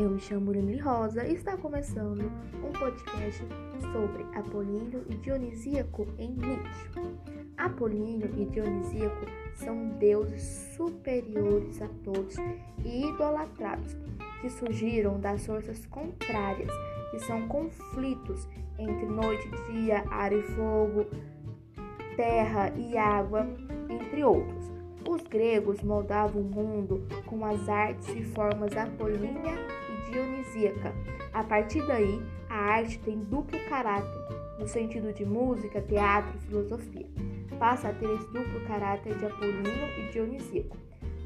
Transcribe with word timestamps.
Eu 0.00 0.08
me 0.08 0.18
chamo 0.18 0.54
Emily 0.54 0.78
Rosa 0.78 1.26
e 1.26 1.34
está 1.34 1.54
começando 1.58 2.32
um 2.64 2.72
podcast 2.72 3.44
sobre 3.92 4.22
Apolíneo 4.34 5.04
e 5.10 5.14
Dionisíaco 5.16 6.08
em 6.16 6.30
Nietzsche. 6.30 6.88
Apolíneo 7.58 8.30
e 8.38 8.46
Dionisíaco 8.46 9.26
são 9.56 9.90
deuses 9.98 10.42
superiores 10.74 11.82
a 11.82 11.88
todos 12.02 12.34
e 12.82 13.04
idolatrados, 13.04 13.94
que 14.40 14.48
surgiram 14.48 15.20
das 15.20 15.44
forças 15.44 15.84
contrárias, 15.84 16.72
que 17.10 17.18
são 17.18 17.46
conflitos 17.46 18.48
entre 18.78 19.04
noite 19.04 19.46
e 19.46 19.72
dia, 19.72 20.02
ar 20.10 20.32
e 20.32 20.40
fogo, 20.40 21.04
terra 22.16 22.72
e 22.74 22.96
água, 22.96 23.46
entre 23.90 24.24
outros. 24.24 24.69
Os 25.08 25.22
gregos 25.22 25.82
moldavam 25.82 26.42
o 26.42 26.44
mundo 26.44 27.06
com 27.26 27.44
as 27.44 27.68
artes 27.68 28.08
e 28.08 28.22
formas 28.22 28.76
apolínea 28.76 29.54
e 29.88 30.10
dionisíaca. 30.10 30.92
A 31.32 31.42
partir 31.42 31.86
daí, 31.86 32.20
a 32.48 32.56
arte 32.56 32.98
tem 32.98 33.18
duplo 33.18 33.58
caráter, 33.68 34.08
no 34.58 34.68
sentido 34.68 35.12
de 35.12 35.24
música, 35.24 35.80
teatro 35.80 36.32
e 36.36 36.46
filosofia. 36.46 37.06
Passa 37.58 37.88
a 37.88 37.92
ter 37.92 38.10
esse 38.14 38.26
duplo 38.26 38.60
caráter 38.66 39.16
de 39.16 39.26
apolíneo 39.26 39.88
e 39.98 40.12
dionisíaco. 40.12 40.76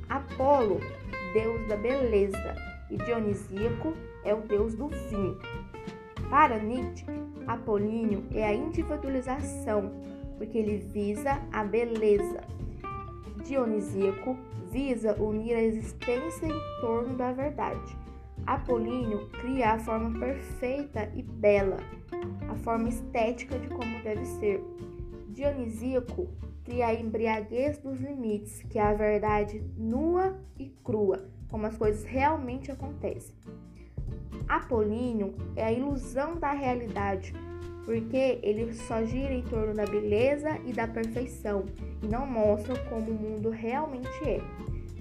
Apolo, 0.09 0.81
deus 1.33 1.67
da 1.69 1.77
beleza, 1.77 2.55
e 2.91 2.97
dionisíaco 2.97 3.93
é 4.25 4.35
o 4.35 4.41
deus 4.43 4.75
do 4.75 4.89
vinho. 4.89 5.39
Para 6.31 6.59
Nietzsche, 6.59 7.07
Apolíneo 7.47 8.25
é 8.33 8.45
a 8.45 8.55
individualização, 8.55 9.93
porque 10.39 10.59
ele 10.59 10.79
visa 10.79 11.41
a 11.53 11.63
beleza 11.63 12.41
dionisíaco 13.45 14.37
visa 14.71 15.15
unir 15.23 15.55
a 15.55 15.63
existência 15.63 16.47
em 16.47 16.81
torno 16.81 17.17
da 17.17 17.33
verdade. 17.33 17.97
Apolíneo 18.47 19.29
cria 19.31 19.73
a 19.73 19.79
forma 19.79 20.19
perfeita 20.19 21.11
e 21.15 21.23
bela, 21.23 21.77
a 22.49 22.55
forma 22.57 22.89
estética 22.89 23.59
de 23.59 23.69
como 23.69 24.03
deve 24.03 24.25
ser. 24.25 24.63
Dionisíaco 25.29 26.29
cria 26.65 26.89
a 26.89 26.95
embriaguez 26.95 27.79
dos 27.79 28.01
limites, 28.01 28.63
que 28.63 28.79
é 28.79 28.83
a 28.83 28.95
verdade 28.95 29.63
nua 29.77 30.37
e 30.59 30.69
crua, 30.83 31.29
como 31.49 31.67
as 31.67 31.77
coisas 31.77 32.05
realmente 32.05 32.73
acontecem. 32.73 33.35
Apolíneo 34.49 35.35
é 35.57 35.65
a 35.65 35.73
ilusão 35.73 36.37
da 36.37 36.53
realidade, 36.53 37.35
porque 37.85 38.39
ele 38.43 38.73
só 38.73 39.05
gira 39.05 39.33
em 39.33 39.43
torno 39.43 39.75
da 39.75 39.85
beleza 39.85 40.59
e 40.65 40.73
da 40.73 40.87
perfeição 40.87 41.65
e 42.03 42.07
não 42.07 42.27
mostra 42.27 42.79
como 42.89 43.11
o 43.11 43.15
mundo 43.15 43.51
realmente 43.51 44.09
é. 44.25 44.41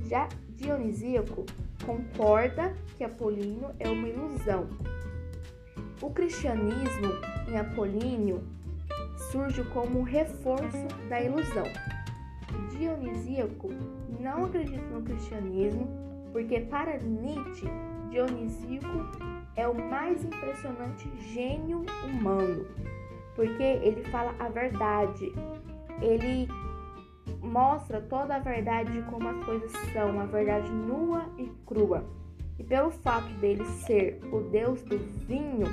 Já 0.06 0.28
Dionisíaco 0.50 1.45
concorda 1.86 2.73
que 2.98 3.03
Apolíneo 3.03 3.70
é 3.80 3.90
uma 3.90 4.08
ilusão. 4.08 4.67
O 6.02 6.09
cristianismo 6.09 7.14
em 7.48 7.58
Apolíneo 7.58 8.44
surge 9.31 9.64
como 9.66 10.00
um 10.00 10.03
reforço 10.03 10.88
da 11.09 11.22
ilusão. 11.22 11.66
Dionisíaco 12.72 13.70
não 14.20 14.45
acredita 14.45 14.86
no 14.88 15.02
cristianismo 15.02 15.88
porque 16.31 16.62
para 16.62 16.97
Nietzsche 16.97 17.68
Dionisíaco 18.14 19.08
é 19.56 19.67
o 19.67 19.73
mais 19.73 20.23
impressionante 20.23 21.09
gênio 21.33 21.83
humano, 22.06 22.64
porque 23.36 23.64
ele 23.64 24.03
fala 24.11 24.36
a 24.38 24.50
verdade, 24.50 25.33
ele 26.00 26.47
mostra 27.41 28.00
toda 28.02 28.35
a 28.35 28.40
verdade 28.40 28.91
de 28.91 29.02
como 29.09 29.28
as 29.28 29.44
coisas 29.44 29.72
são, 29.91 30.19
a 30.19 30.25
verdade 30.25 30.69
nua 30.69 31.25
e 31.40 31.52
crua. 31.66 32.06
E 32.59 32.63
pelo 32.63 32.91
fato 32.91 33.34
dele 33.40 33.66
ser 33.66 34.19
o 34.31 34.41
deus 34.41 34.84
do 34.84 35.00
vinho, 35.25 35.66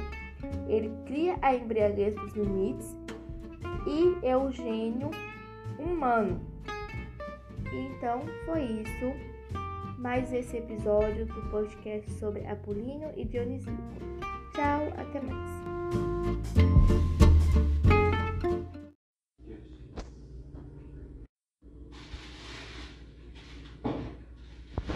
ele 0.67 0.91
cria 1.05 1.37
a 1.43 1.55
embriaguez 1.55 2.15
dos 2.15 2.33
limites 2.33 2.97
e 3.87 4.17
é 4.27 4.35
o 4.35 4.51
gênio 4.51 5.11
humano. 5.79 6.41
Então 7.71 8.23
foi 8.47 8.63
isso 8.63 9.30
mais 10.01 10.33
esse 10.33 10.57
episódio 10.57 11.27
do 11.27 11.43
podcast 11.51 12.11
sobre 12.13 12.47
Apolíneo 12.47 13.13
e 13.17 13.25
Dionisíaco. 13.25 13.83
Tchau, 14.55 14.89
até 14.97 15.21
mais! 15.21 15.70